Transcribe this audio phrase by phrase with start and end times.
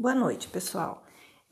[0.00, 1.02] Boa noite, pessoal.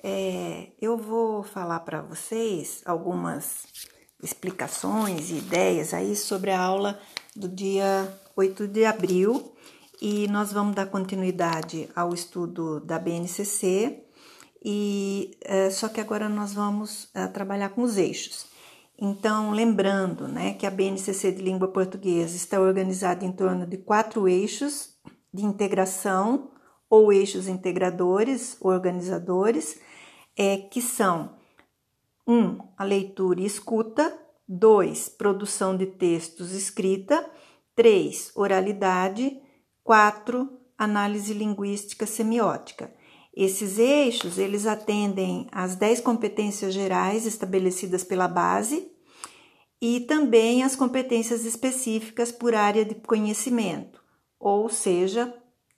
[0.00, 3.66] É, eu vou falar para vocês algumas
[4.22, 6.96] explicações e ideias aí sobre a aula
[7.34, 9.52] do dia 8 de abril
[10.00, 14.04] e nós vamos dar continuidade ao estudo da BNCC
[14.64, 18.46] e é, só que agora nós vamos é, trabalhar com os eixos.
[18.96, 24.28] Então, lembrando né, que a BNCC de língua portuguesa está organizada em torno de quatro
[24.28, 24.90] eixos
[25.34, 26.52] de integração
[26.88, 29.80] ou eixos integradores, organizadores,
[30.36, 31.36] é, que são
[32.26, 32.34] 1.
[32.34, 34.16] Um, a leitura e escuta,
[34.48, 35.08] 2.
[35.10, 37.28] Produção de textos escrita,
[37.74, 38.32] 3.
[38.34, 39.40] Oralidade,
[39.82, 40.48] 4.
[40.78, 42.92] Análise linguística semiótica.
[43.34, 48.90] Esses eixos, eles atendem às 10 competências gerais estabelecidas pela base
[49.80, 54.02] e também às competências específicas por área de conhecimento,
[54.40, 55.34] ou seja,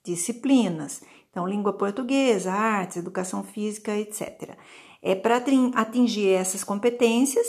[0.09, 1.01] disciplinas.
[1.29, 4.57] Então, língua portuguesa, artes, educação física, etc.
[5.01, 5.41] É para
[5.75, 7.47] atingir essas competências,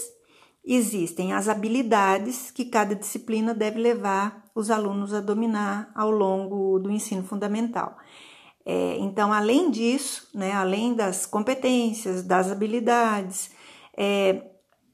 [0.65, 6.91] existem as habilidades que cada disciplina deve levar os alunos a dominar ao longo do
[6.91, 7.97] ensino fundamental.
[8.65, 13.51] É, então, além disso, né, além das competências, das habilidades,
[13.97, 14.51] é,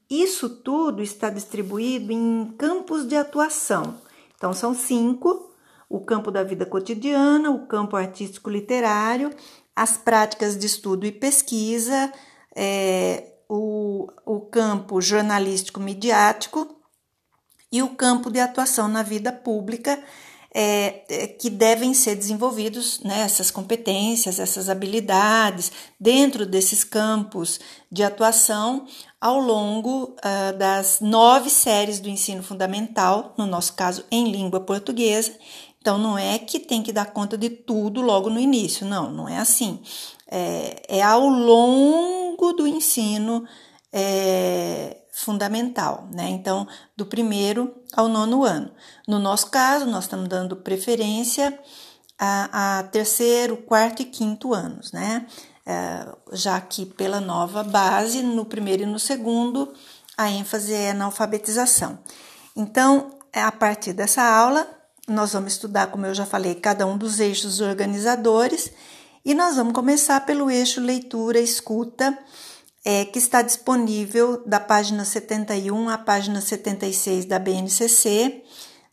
[0.09, 3.95] isso tudo está distribuído em campos de atuação.
[4.35, 5.46] Então, são cinco
[5.89, 9.31] o campo da vida cotidiana, o campo artístico-literário,
[9.75, 12.11] as práticas de estudo e pesquisa,
[12.55, 16.75] é, o, o campo jornalístico-midiático
[17.71, 20.01] e o campo de atuação na vida pública,
[20.59, 27.59] é, é, que devem ser desenvolvidos né, essas competências, essas habilidades dentro desses campos
[27.91, 28.87] de atuação
[29.19, 35.33] ao longo uh, das nove séries do ensino fundamental, no nosso caso em língua portuguesa,
[35.87, 39.29] então, não é que tem que dar conta de tudo logo no início, não, não
[39.29, 39.81] é assim.
[40.29, 43.47] É, é ao longo do ensino
[43.93, 46.27] é, fundamental, né?
[46.27, 48.69] Então, do primeiro ao nono ano.
[49.07, 51.57] No nosso caso, nós estamos dando preferência
[52.19, 55.25] a, a terceiro, quarto e quinto anos, né?
[55.65, 59.73] É, já que pela nova base, no primeiro e no segundo,
[60.17, 61.97] a ênfase é na alfabetização.
[62.57, 64.76] Então, a partir dessa aula,
[65.07, 68.71] nós vamos estudar, como eu já falei, cada um dos eixos organizadores
[69.23, 72.17] e nós vamos começar pelo eixo leitura escuta,
[72.83, 78.43] é, que está disponível da página 71 à página 76 da BNCC,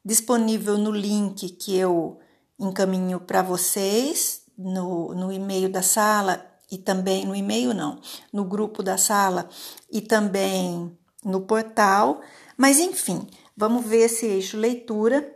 [0.04, 2.18] disponível no link que eu
[2.58, 8.00] encaminho para vocês no, no e-mail da sala e também no e-mail não,
[8.32, 9.48] no grupo da sala
[9.90, 12.20] e também no portal.
[12.56, 13.26] Mas enfim,
[13.56, 15.34] vamos ver esse eixo leitura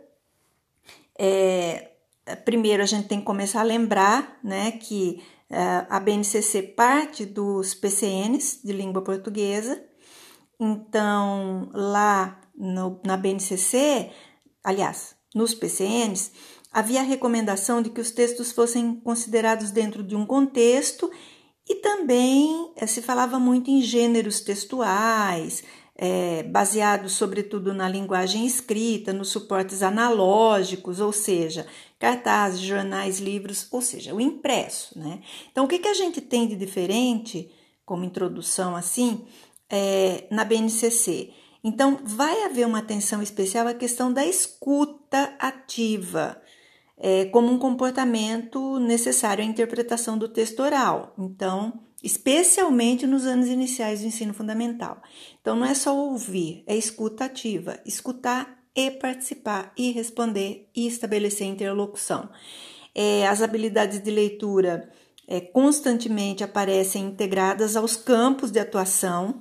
[1.21, 1.91] é,
[2.45, 7.73] primeiro a gente tem que começar a lembrar né, que é, a BNCC parte dos
[7.73, 9.83] PCNs de língua portuguesa,
[10.57, 14.11] então lá no, na BNCC,
[14.63, 16.31] aliás, nos PCNs,
[16.71, 21.11] havia a recomendação de que os textos fossem considerados dentro de um contexto
[21.67, 25.63] e também é, se falava muito em gêneros textuais,
[26.01, 31.67] é, baseado sobretudo na linguagem escrita, nos suportes analógicos, ou seja,
[31.99, 34.97] cartazes, jornais, livros, ou seja, o impresso.
[34.97, 35.21] Né?
[35.51, 37.51] Então, o que, que a gente tem de diferente,
[37.85, 39.25] como introdução assim,
[39.69, 41.33] é, na BNCC?
[41.61, 46.41] Então, vai haver uma atenção especial à questão da escuta ativa.
[47.01, 51.13] É, como um comportamento necessário à interpretação do texto oral.
[51.17, 55.01] Então, especialmente nos anos iniciais do ensino fundamental.
[55.41, 61.47] Então, não é só ouvir, é escuta ativa, escutar e participar, e responder e estabelecer
[61.47, 62.29] interlocução.
[62.95, 64.89] É, as habilidades de leitura
[65.27, 69.39] é, constantemente aparecem integradas aos campos de atuação,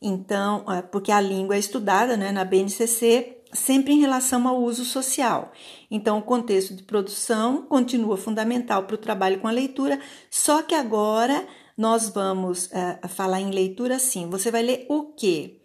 [0.00, 4.84] então, é, porque a língua é estudada né, na BNCC sempre em relação ao uso
[4.84, 5.52] social.
[5.90, 9.98] Então, o contexto de produção continua fundamental para o trabalho com a leitura,
[10.30, 11.46] só que agora
[11.78, 14.28] nós vamos uh, falar em leitura assim.
[14.28, 15.60] Você vai ler o quê?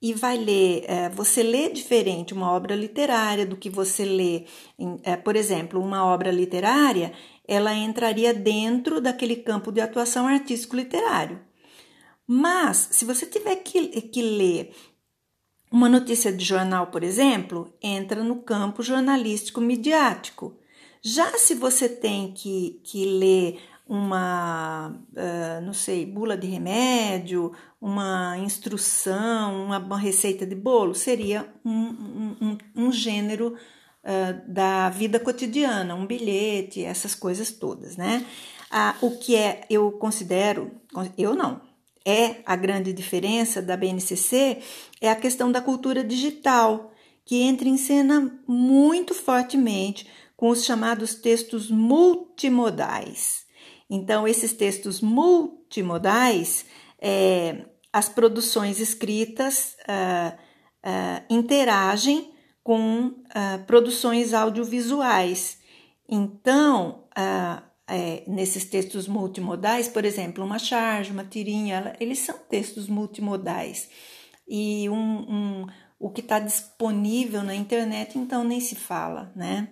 [0.00, 4.46] E vai ler, uh, você lê diferente uma obra literária do que você lê,
[4.78, 7.12] em, uh, por exemplo, uma obra literária,
[7.46, 11.38] ela entraria dentro daquele campo de atuação artístico-literário.
[12.26, 14.74] Mas, se você tiver que, que ler
[15.70, 20.56] uma notícia de jornal, por exemplo, entra no campo jornalístico midiático.
[21.02, 28.36] Já se você tem que, que ler uma, uh, não sei, bula de remédio, uma
[28.38, 33.56] instrução, uma, uma receita de bolo, seria um, um, um gênero
[34.04, 38.26] uh, da vida cotidiana, um bilhete, essas coisas todas, né?
[38.70, 40.70] Ah, o que é, eu considero,
[41.16, 41.62] eu não,
[42.04, 44.58] é a grande diferença da BNCC
[45.00, 46.92] é a questão da cultura digital,
[47.24, 50.06] que entra em cena muito fortemente
[50.36, 53.47] com os chamados textos multimodais.
[53.90, 56.66] Então, esses textos multimodais,
[57.00, 60.36] é, as produções escritas uh,
[60.84, 62.32] uh, interagem
[62.62, 65.58] com uh, produções audiovisuais.
[66.08, 67.04] Então,
[67.86, 73.88] é, nesses textos multimodais, por exemplo, uma charge, uma tirinha, eles são textos multimodais.
[74.46, 75.66] E um, um
[75.98, 79.68] o que está disponível na internet, então nem se fala, né?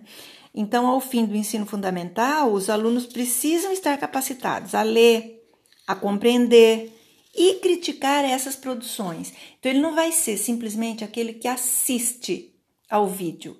[0.53, 5.47] Então, ao fim do ensino fundamental, os alunos precisam estar capacitados a ler,
[5.85, 6.91] a compreender
[7.35, 9.33] e criticar essas produções.
[9.59, 12.53] Então, ele não vai ser simplesmente aquele que assiste
[12.89, 13.55] ao vídeo,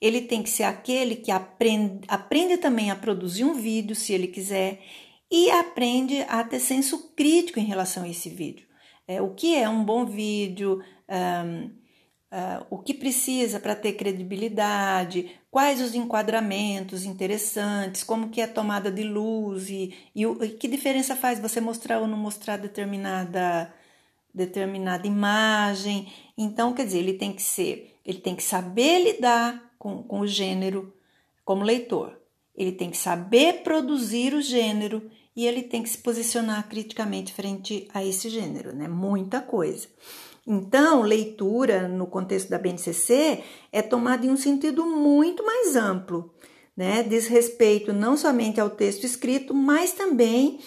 [0.00, 4.28] ele tem que ser aquele que aprende, aprende também a produzir um vídeo, se ele
[4.28, 4.80] quiser,
[5.30, 8.66] e aprende a ter senso crítico em relação a esse vídeo.
[9.06, 11.70] É, o que é um bom vídeo, um,
[12.32, 18.52] uh, o que precisa para ter credibilidade, quais os enquadramentos interessantes, como que é a
[18.52, 23.72] tomada de luz e, e, e que diferença faz você mostrar ou não mostrar determinada
[24.32, 26.12] determinada imagem.
[26.36, 30.26] Então, quer dizer, ele tem que ser, ele tem que saber lidar com, com o
[30.26, 30.92] gênero
[31.44, 32.16] como leitor.
[32.56, 37.88] Ele tem que saber produzir o gênero e ele tem que se posicionar criticamente frente
[37.94, 38.86] a esse gênero, né?
[38.86, 39.88] Muita coisa.
[40.50, 46.32] Então, leitura no contexto da BNCC é tomada em um sentido muito mais amplo,
[46.74, 47.02] né?
[47.02, 50.58] Diz respeito não somente ao texto escrito, mas também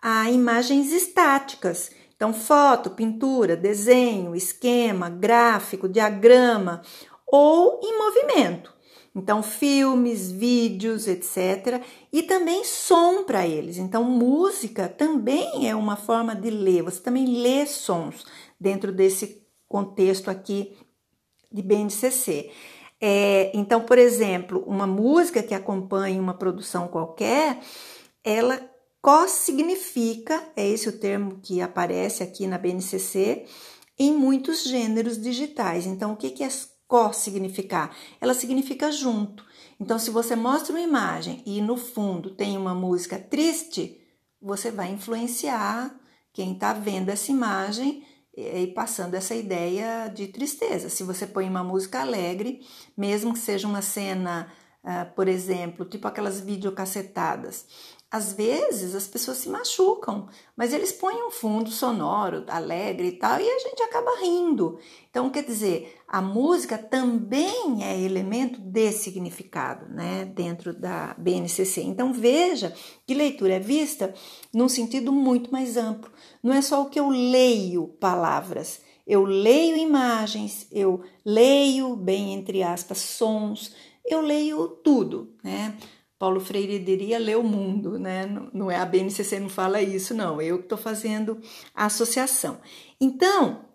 [0.00, 1.90] a imagens estáticas.
[2.16, 6.80] Então, foto, pintura, desenho, esquema, gráfico, diagrama,
[7.26, 8.75] ou em movimento.
[9.16, 11.82] Então, filmes, vídeos, etc.
[12.12, 13.78] E também som para eles.
[13.78, 16.82] Então, música também é uma forma de ler.
[16.82, 18.26] Você também lê sons
[18.60, 20.76] dentro desse contexto aqui
[21.50, 22.50] de BNCC.
[23.00, 27.58] É, então, por exemplo, uma música que acompanha uma produção qualquer,
[28.22, 28.60] ela
[29.00, 33.46] co-significa, é esse o termo que aparece aqui na BNCC,
[33.98, 35.86] em muitos gêneros digitais.
[35.86, 36.50] Então, o que, que é
[36.86, 37.94] co significar?
[38.20, 39.44] Ela significa junto.
[39.80, 44.00] Então, se você mostra uma imagem e no fundo tem uma música triste,
[44.40, 45.94] você vai influenciar
[46.32, 48.04] quem está vendo essa imagem
[48.36, 50.90] e passando essa ideia de tristeza.
[50.90, 52.60] Se você põe uma música alegre,
[52.96, 54.52] mesmo que seja uma cena,
[54.84, 57.66] uh, por exemplo, tipo aquelas videocassetadas,
[58.10, 63.40] às vezes as pessoas se machucam, mas eles põem um fundo sonoro, alegre e tal,
[63.40, 64.78] e a gente acaba rindo.
[65.10, 71.82] Então, quer dizer, a música também é elemento de significado, né, dentro da BNCC.
[71.82, 72.72] Então, veja
[73.06, 74.14] que leitura é vista
[74.54, 76.10] num sentido muito mais amplo.
[76.42, 82.62] Não é só o que eu leio palavras, eu leio imagens, eu leio, bem entre
[82.62, 83.74] aspas, sons,
[84.04, 85.76] eu leio tudo, né?
[86.18, 88.26] Paulo Freire diria ler o mundo, né?
[88.52, 90.40] Não é a BNCC não fala isso, não.
[90.40, 91.38] Eu que estou fazendo
[91.74, 92.58] a associação.
[93.00, 93.66] Então,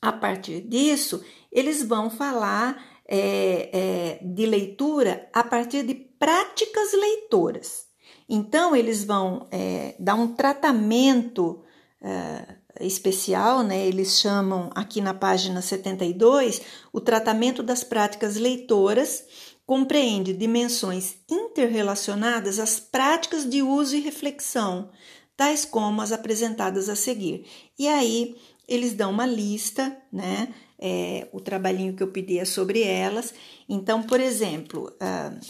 [0.00, 7.86] a partir disso, eles vão falar é, é, de leitura a partir de práticas leitoras.
[8.28, 11.62] Então, eles vão é, dar um tratamento
[12.02, 13.86] é, especial, né?
[13.86, 16.60] Eles chamam aqui na página 72
[16.92, 24.90] o tratamento das práticas leitoras compreende dimensões interrelacionadas às práticas de uso e reflexão,
[25.36, 27.46] tais como as apresentadas a seguir.
[27.78, 28.36] E aí
[28.68, 30.52] eles dão uma lista, né?
[30.78, 33.32] É, o trabalhinho que eu pedi é sobre elas.
[33.68, 35.40] Então, por exemplo, uh,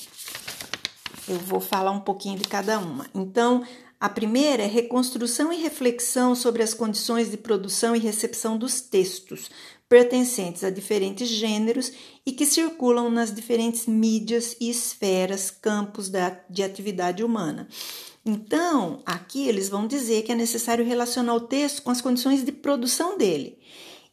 [1.28, 3.06] eu vou falar um pouquinho de cada uma.
[3.14, 3.64] Então,
[3.98, 9.50] a primeira é reconstrução e reflexão sobre as condições de produção e recepção dos textos,
[9.88, 11.92] pertencentes a diferentes gêneros
[12.24, 17.68] e que circulam nas diferentes mídias e esferas, campos da, de atividade humana.
[18.24, 22.52] Então, aqui eles vão dizer que é necessário relacionar o texto com as condições de
[22.52, 23.58] produção dele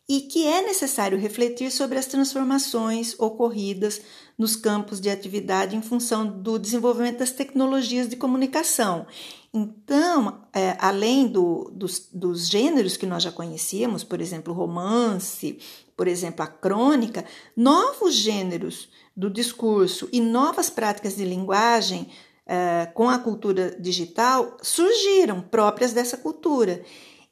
[0.10, 4.02] e que é necessário refletir sobre as transformações ocorridas
[4.38, 9.08] nos campos de atividade em função do desenvolvimento das tecnologias de comunicação
[9.54, 15.60] então, é, além do, dos, dos gêneros que nós já conhecíamos, por exemplo, romance,
[15.98, 22.08] por exemplo, a crônica, novos gêneros do discurso e novas práticas de linguagem
[22.46, 26.84] é, com a cultura digital surgiram próprias dessa cultura.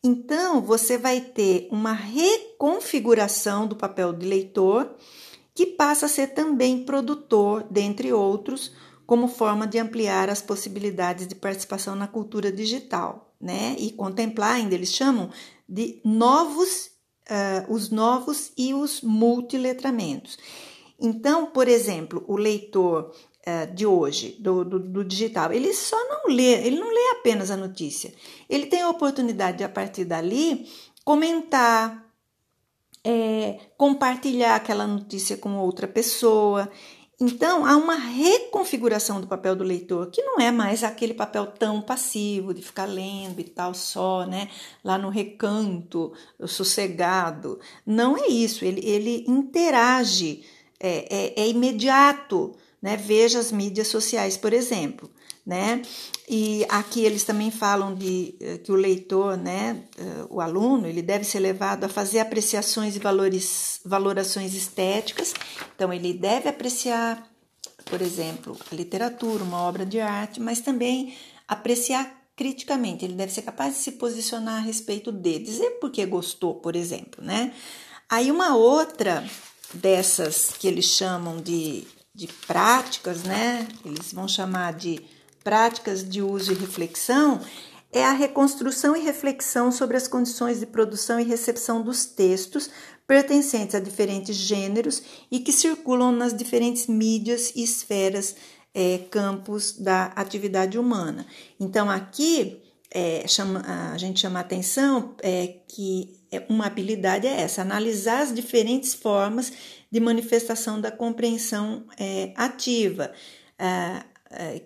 [0.03, 4.93] Então, você vai ter uma reconfiguração do papel de leitor,
[5.55, 8.71] que passa a ser também produtor, dentre outros,
[9.09, 13.75] como forma de ampliar as possibilidades de participação na cultura digital, né?
[13.79, 15.31] E contemplar, ainda eles chamam
[15.67, 16.91] de novos,
[17.27, 20.37] uh, os novos e os multiletramentos.
[20.99, 23.11] Então, por exemplo, o leitor
[23.47, 27.49] uh, de hoje, do, do, do, digital, ele só não lê, ele não lê apenas
[27.49, 28.13] a notícia.
[28.47, 30.69] Ele tem a oportunidade de, a partir dali,
[31.03, 32.07] comentar,
[33.03, 36.69] é, compartilhar aquela notícia com outra pessoa.
[37.21, 41.81] Então, há uma reconfiguração do papel do leitor, que não é mais aquele papel tão
[41.81, 44.49] passivo de ficar lendo e tal só, né?
[44.81, 46.13] Lá no recanto,
[46.47, 47.59] sossegado.
[47.85, 50.45] Não é isso, ele, ele interage,
[50.79, 52.97] é, é, é imediato, né?
[52.97, 55.09] Veja as mídias sociais, por exemplo
[55.49, 55.81] né?
[56.29, 61.01] E aqui eles também falam de eh, que o leitor, né, eh, o aluno, ele
[61.01, 65.33] deve ser levado a fazer apreciações e valores, valorações estéticas.
[65.75, 67.27] Então ele deve apreciar,
[67.85, 71.15] por exemplo, a literatura, uma obra de arte, mas também
[71.47, 73.03] apreciar criticamente.
[73.03, 76.75] Ele deve ser capaz de se posicionar a respeito de, dizer por que gostou, por
[76.75, 77.53] exemplo, né?
[78.07, 79.27] Aí uma outra
[79.73, 83.67] dessas que eles chamam de, de práticas, né?
[83.85, 85.01] Eles vão chamar de
[85.43, 87.41] práticas de uso e reflexão
[87.91, 92.69] é a reconstrução e reflexão sobre as condições de produção e recepção dos textos
[93.07, 95.01] pertencentes a diferentes gêneros
[95.31, 98.35] e que circulam nas diferentes mídias e esferas,
[98.71, 101.25] é, campos da atividade humana.
[101.59, 102.61] Então, aqui
[102.91, 108.21] é, chama, a gente chama a atenção é, que é, uma habilidade é essa, analisar
[108.21, 109.51] as diferentes formas
[109.91, 113.11] de manifestação da compreensão é, ativa.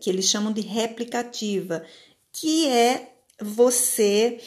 [0.01, 1.83] Que eles chamam de replicativa,
[2.31, 4.39] que é você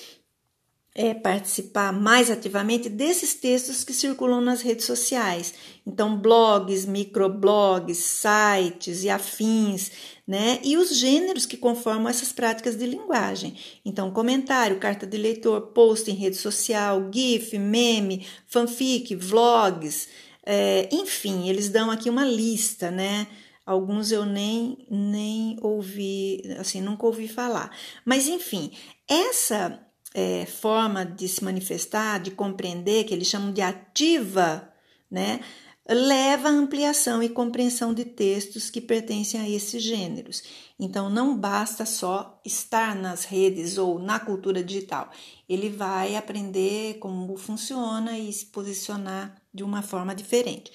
[0.95, 5.53] é, participar mais ativamente desses textos que circulam nas redes sociais.
[5.87, 9.91] Então, blogs, microblogs, sites e afins,
[10.27, 10.61] né?
[10.63, 13.57] E os gêneros que conformam essas práticas de linguagem.
[13.85, 20.09] Então, comentário, carta de leitor, post em rede social, GIF, meme, fanfic, vlogs,
[20.47, 23.27] é, enfim, eles dão aqui uma lista, né?
[23.67, 27.77] Alguns eu nem, nem ouvi, assim, nunca ouvi falar.
[28.05, 28.71] Mas, enfim,
[29.09, 29.85] essa
[30.15, 34.73] é, forma de se manifestar, de compreender, que eles chamam de ativa,
[35.11, 35.41] né?
[35.89, 40.43] leva à ampliação e compreensão de textos que pertencem a esses gêneros.
[40.79, 45.11] Então, não basta só estar nas redes ou na cultura digital,
[45.49, 50.71] ele vai aprender como funciona e se posicionar de uma forma diferente.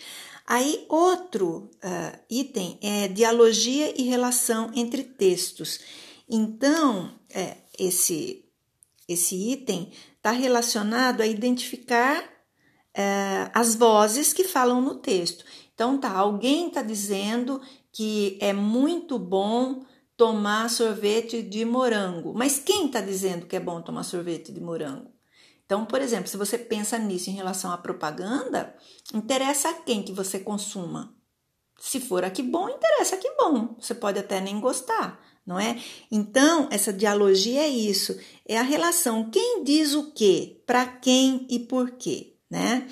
[0.46, 5.80] Aí, outro uh, item é dialogia e relação entre textos.
[6.28, 8.44] Então, é, esse,
[9.08, 12.24] esse item está relacionado a identificar
[12.94, 15.46] é, as vozes que falam no texto.
[15.74, 17.62] Então, tá, alguém está dizendo
[17.92, 19.86] que é muito bom
[20.16, 22.34] tomar sorvete de morango.
[22.34, 25.11] Mas quem está dizendo que é bom tomar sorvete de morango?
[25.72, 28.76] Então, por exemplo, se você pensa nisso em relação à propaganda,
[29.14, 31.16] interessa a quem que você consuma.
[31.80, 33.78] Se for a que bom, interessa a que bom.
[33.80, 35.82] Você pode até nem gostar, não é?
[36.12, 41.58] Então, essa dialogia é isso, é a relação quem diz o quê, para quem e
[41.58, 42.86] por quê, né?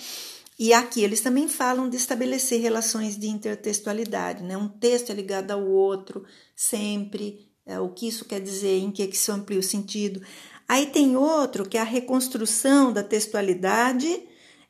[0.58, 4.56] E aqui eles também falam de estabelecer relações de intertextualidade, né?
[4.56, 6.24] Um texto é ligado ao outro
[6.56, 10.22] sempre, é, o que isso quer dizer, em que, que se amplia o sentido.
[10.70, 14.22] Aí tem outro que é a reconstrução da textualidade,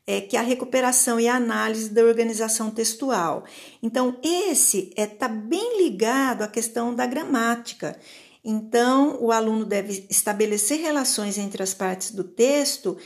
[0.06, 3.44] é, que é a recuperação e a análise da organização textual.
[3.82, 8.00] Então, esse está é, tá bem ligado à questão da gramática.
[8.42, 12.96] Então, o aluno deve estabelecer relações entre as partes do texto,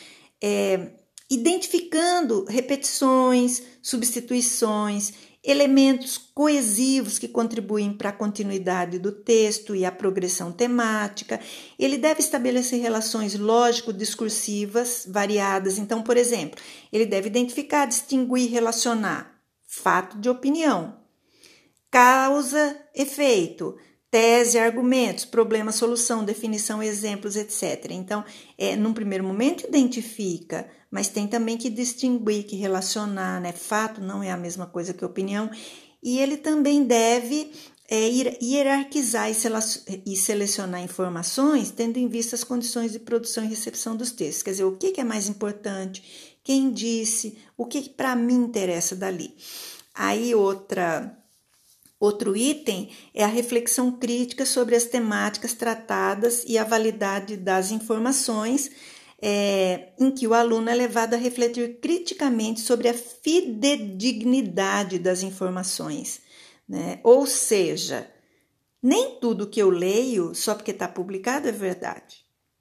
[0.41, 0.93] é,
[1.29, 10.51] identificando repetições, substituições elementos coesivos que contribuem para a continuidade do texto e a progressão
[10.51, 11.39] temática.
[11.79, 15.77] Ele deve estabelecer relações lógico-discursivas variadas.
[15.77, 16.59] Então, por exemplo,
[16.91, 19.35] ele deve identificar, distinguir, relacionar
[19.67, 20.97] fato de opinião,
[21.91, 23.77] causa, efeito,
[24.15, 27.91] tese, argumentos, problema, solução, definição, exemplos, etc.
[27.91, 28.25] Então,
[28.57, 33.51] é, num primeiro momento, identifica, mas tem também que distinguir, que relacionar, né?
[33.51, 35.51] Fato não é a mesma coisa que opinião,
[36.01, 37.51] e ele também deve
[37.91, 38.09] é,
[38.41, 39.29] hierarquizar
[40.07, 44.45] e selecionar informações tendo em vista as condições de produção e recepção dos textos.
[44.45, 49.35] Quer dizer, o que é mais importante, quem disse, o que para mim interessa dali.
[49.93, 51.19] Aí outra
[52.05, 58.71] Outro item é a reflexão crítica sobre as temáticas tratadas e a validade das informações,
[59.23, 66.21] é, em que o aluno é levado a refletir criticamente sobre a fidedignidade das informações.
[66.69, 67.01] Né?
[67.03, 68.07] Ou seja,
[68.83, 72.19] Nem tudo que eu leio, só porque está publicado, é verdade.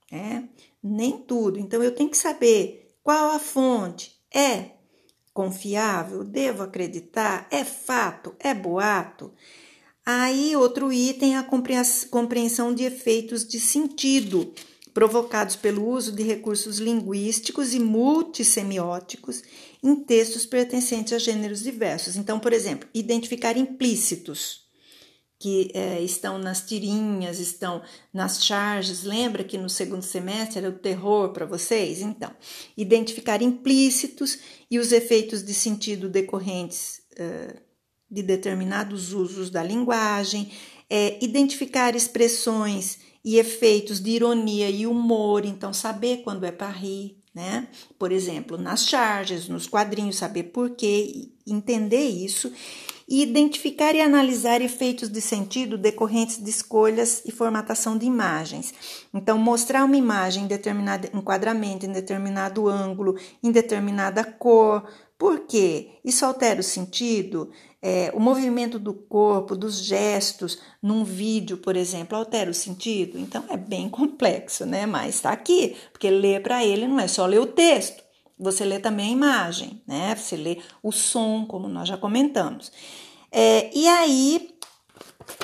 [0.10, 0.48] Né?
[0.82, 1.60] Nem tudo.
[1.60, 4.18] Então eu tenho que saber qual a fonte.
[4.34, 4.72] É
[5.34, 6.24] confiável?
[6.24, 7.48] Devo acreditar?
[7.50, 8.36] É fato?
[8.40, 9.32] É boato?
[10.06, 14.54] Aí, outro item, a compreensão de efeitos de sentido
[14.94, 19.42] provocados pelo uso de recursos linguísticos e multissemióticos
[19.82, 22.16] em textos pertencentes a gêneros diversos.
[22.16, 24.63] Então, por exemplo, identificar implícitos
[25.44, 27.82] que é, estão nas tirinhas, estão
[28.14, 29.04] nas charges.
[29.04, 32.00] Lembra que no segundo semestre era o terror para vocês?
[32.00, 32.32] Então,
[32.78, 34.40] identificar implícitos
[34.72, 37.60] e os efeitos de sentido decorrentes uh,
[38.10, 40.50] de determinados usos da linguagem,
[40.90, 47.18] é, identificar expressões e efeitos de ironia e humor, então saber quando é para rir,
[47.36, 47.68] né?
[48.00, 52.50] Por exemplo, nas charges, nos quadrinhos, saber por quê, entender isso
[53.08, 58.74] e identificar e analisar efeitos de sentido decorrentes de escolhas e formatação de imagens.
[59.14, 64.88] Então, mostrar uma imagem em determinado enquadramento, em determinado ângulo, em determinada cor.
[65.18, 65.92] Por quê?
[66.04, 67.50] Isso altera o sentido?
[67.82, 73.20] É, o movimento do corpo, dos gestos, num vídeo, por exemplo, altera o sentido?
[73.20, 74.86] Então é bem complexo, né?
[74.86, 78.04] Mas está aqui, porque ler para ele não é só ler o texto,
[78.44, 80.16] você lê também a imagem, né?
[80.16, 82.72] Você lê o som, como nós já comentamos.
[83.32, 84.56] É, e aí,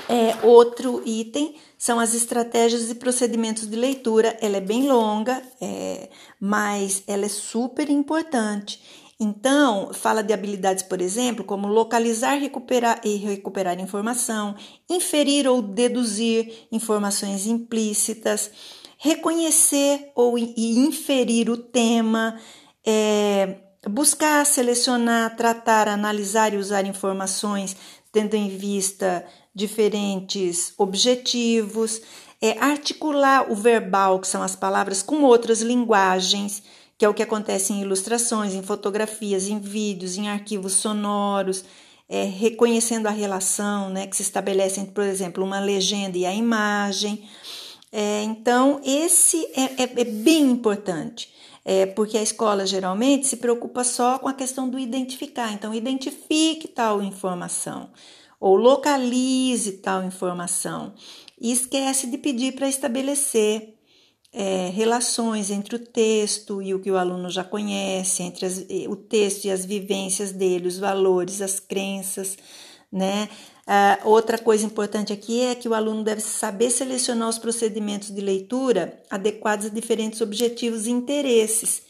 [0.08, 4.38] é, outro item são as estratégias e procedimentos de leitura.
[4.42, 8.82] Ela é bem longa, é, mas ela é super importante.
[9.22, 14.56] Então, fala de habilidades, por exemplo, como localizar recuperar e recuperar informação,
[14.90, 18.50] inferir ou deduzir informações implícitas,
[18.98, 22.40] reconhecer ou e inferir o tema,
[22.86, 23.58] é,
[23.88, 27.76] buscar, selecionar, tratar, analisar e usar informações
[28.12, 32.02] tendo em vista diferentes objetivos,
[32.42, 36.64] é, articular o verbal, que são as palavras, com outras linguagens
[37.00, 41.64] que é o que acontece em ilustrações, em fotografias, em vídeos, em arquivos sonoros,
[42.10, 46.34] é, reconhecendo a relação né, que se estabelece entre, por exemplo, uma legenda e a
[46.34, 47.24] imagem.
[47.90, 53.84] É, então, esse é, é, é bem importante, é, porque a escola geralmente se preocupa
[53.84, 55.54] só com a questão do identificar.
[55.54, 57.90] Então, identifique tal informação
[58.40, 60.94] ou localize tal informação
[61.40, 63.76] e esquece de pedir para estabelecer
[64.32, 68.96] é, relações entre o texto e o que o aluno já conhece, entre as, o
[68.96, 72.38] texto e as vivências dele, os valores, as crenças,
[72.92, 73.30] né?
[73.68, 78.20] Ah, outra coisa importante aqui é que o aluno deve saber selecionar os procedimentos de
[78.20, 81.84] leitura adequados a diferentes objetivos e interesses.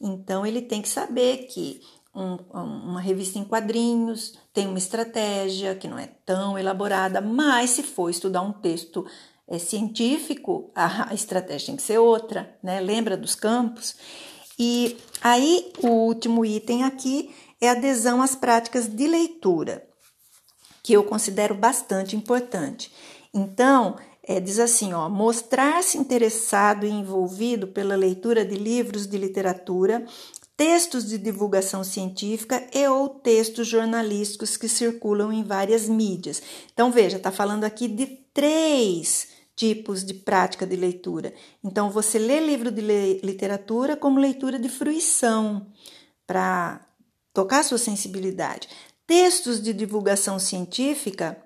[0.00, 1.80] Então, ele tem que saber que
[2.14, 7.82] um, uma revista em quadrinhos tem uma estratégia que não é tão elaborada, mas se
[7.82, 9.04] for estudar um texto
[9.48, 12.80] é, científico, a, a estratégia tem que ser outra, né?
[12.80, 13.96] Lembra dos campos?
[14.58, 19.86] E aí, o último item aqui é adesão às práticas de leitura,
[20.86, 22.92] que eu considero bastante importante.
[23.34, 30.06] Então, é, diz assim, ó, mostrar-se interessado e envolvido pela leitura de livros de literatura,
[30.56, 36.40] textos de divulgação científica e ou textos jornalísticos que circulam em várias mídias.
[36.72, 41.34] Então, veja, está falando aqui de três tipos de prática de leitura.
[41.64, 42.80] Então, você lê livro de
[43.24, 45.66] literatura como leitura de fruição,
[46.24, 46.80] para
[47.34, 48.68] tocar sua sensibilidade.
[49.06, 51.40] Textos de divulgação científica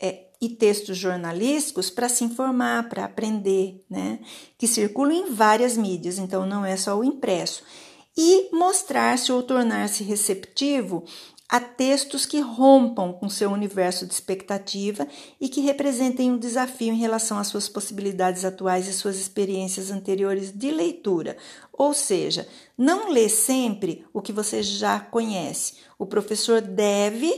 [0.00, 4.20] é, e textos jornalísticos para se informar, para aprender, né?
[4.56, 7.62] Que circulam em várias mídias, então não é só o impresso.
[8.16, 11.04] E mostrar-se ou tornar-se receptivo
[11.48, 15.08] a textos que rompam com seu universo de expectativa
[15.40, 20.52] e que representem um desafio em relação às suas possibilidades atuais e suas experiências anteriores
[20.52, 21.38] de leitura.
[21.72, 25.76] Ou seja, não lê sempre o que você já conhece.
[25.98, 27.32] O professor deve,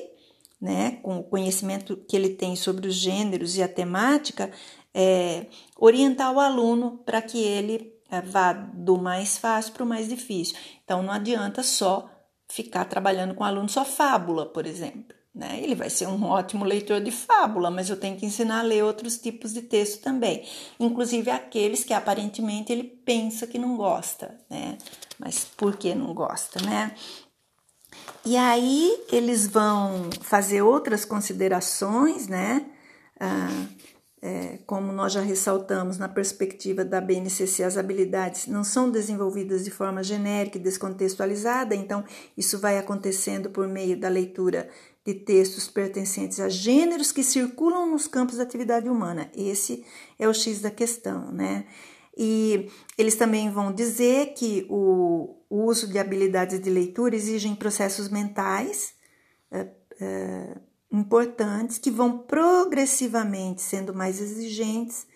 [0.60, 4.50] né, com o conhecimento que ele tem sobre os gêneros e a temática,
[4.92, 5.46] é,
[5.78, 10.56] orientar o aluno para que ele é, vá do mais fácil para o mais difícil.
[10.84, 12.10] Então, não adianta só
[12.50, 15.14] ficar trabalhando com aluno só fábula, por exemplo.
[15.32, 15.60] Né?
[15.62, 18.82] Ele vai ser um ótimo leitor de fábula, mas eu tenho que ensinar a ler
[18.82, 20.44] outros tipos de texto também,
[20.78, 24.76] inclusive aqueles que aparentemente ele pensa que não gosta, né?
[25.18, 26.92] Mas por que não gosta, né?
[28.24, 32.66] E aí eles vão fazer outras considerações, né?
[33.20, 33.66] Ah,
[34.70, 40.00] como nós já ressaltamos na perspectiva da BNCC, as habilidades não são desenvolvidas de forma
[40.00, 42.04] genérica e descontextualizada, então
[42.38, 44.70] isso vai acontecendo por meio da leitura
[45.04, 49.28] de textos pertencentes a gêneros que circulam nos campos da atividade humana.
[49.36, 49.84] Esse
[50.16, 51.66] é o X da questão, né?
[52.16, 58.94] E eles também vão dizer que o, uso de habilidades de leitura exigem processos mentais
[59.50, 59.66] é,
[60.00, 60.56] é,
[60.90, 65.06] importantes que vão progressivamente sendo mais exigentes.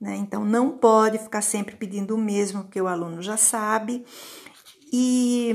[0.00, 0.16] Né?
[0.16, 4.04] Então, não pode ficar sempre pedindo o mesmo, porque o aluno já sabe.
[4.92, 5.54] E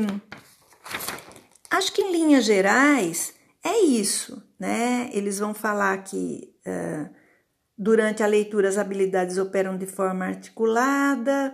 [1.69, 5.09] acho que em linhas gerais é isso, né?
[5.11, 7.09] Eles vão falar que uh,
[7.77, 11.53] durante a leitura as habilidades operam de forma articulada,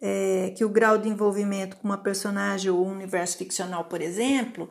[0.00, 4.68] é, que o grau de envolvimento com uma personagem ou um universo ficcional, por exemplo,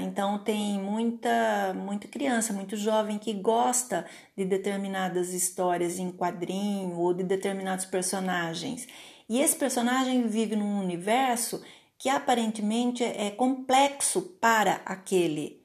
[0.00, 4.04] então tem muita, muita criança, muito jovem que gosta
[4.36, 8.88] de determinadas histórias em quadrinho ou de determinados personagens.
[9.28, 11.62] E esse personagem vive num universo
[11.96, 15.62] que aparentemente é complexo para aquele.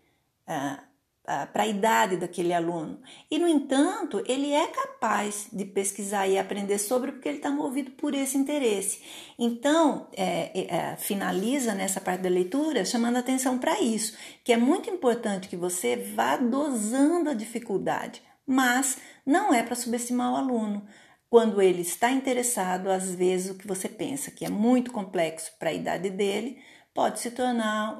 [0.47, 0.92] Uh,
[1.23, 2.99] para a idade daquele aluno.
[3.31, 7.91] E, no entanto, ele é capaz de pesquisar e aprender sobre porque ele está movido
[7.91, 9.01] por esse interesse.
[9.39, 14.89] Então, é, é, finaliza nessa parte da leitura chamando atenção para isso, que é muito
[14.89, 20.85] importante que você vá dosando a dificuldade, mas não é para subestimar o aluno.
[21.29, 25.69] Quando ele está interessado, às vezes o que você pensa que é muito complexo para
[25.69, 26.57] a idade dele
[26.93, 27.99] pode se tornar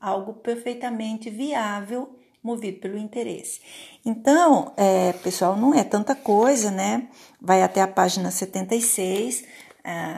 [0.00, 3.60] algo perfeitamente viável movido pelo interesse.
[4.04, 7.08] Então, é, pessoal, não é tanta coisa, né?
[7.40, 9.44] Vai até a página 76,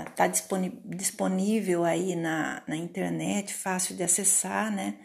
[0.07, 0.33] está é,
[0.85, 4.99] disponível aí na, na internet, fácil de acessar, né?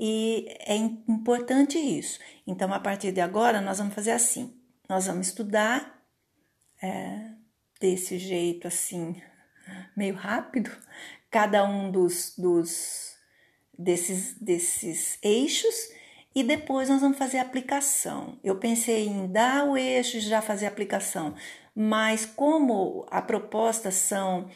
[0.00, 2.18] E é importante isso.
[2.46, 4.58] Então, a partir de agora, nós vamos fazer assim:
[4.88, 6.02] nós vamos estudar
[6.82, 7.32] é,
[7.78, 9.20] desse jeito assim,
[9.94, 10.70] meio rápido,
[11.30, 13.14] cada um dos, dos
[13.78, 15.74] desses, desses eixos
[16.34, 18.38] e depois nós vamos fazer a aplicação.
[18.42, 21.34] Eu pensei em dar o eixo e já fazer a aplicação,
[21.74, 24.48] mas como a proposta são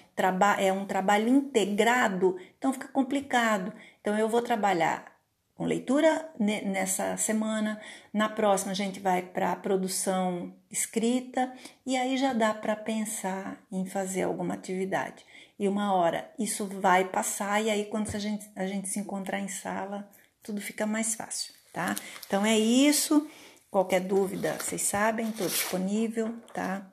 [0.59, 3.73] é um trabalho integrado, então fica complicado.
[4.01, 5.17] Então eu vou trabalhar
[5.55, 7.81] com leitura nessa semana,
[8.13, 11.51] na próxima a gente vai para a produção escrita
[11.87, 15.25] e aí já dá para pensar em fazer alguma atividade.
[15.59, 19.41] E uma hora isso vai passar e aí quando a gente, a gente se encontrar
[19.41, 20.11] em sala,
[20.43, 21.95] tudo fica mais fácil tá?
[22.27, 23.29] Então é isso.
[23.71, 26.91] Qualquer dúvida, vocês sabem, estou disponível, tá?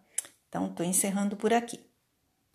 [0.49, 1.79] Então, estou encerrando por aqui.